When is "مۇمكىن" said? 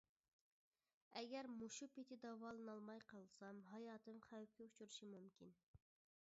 5.13-5.55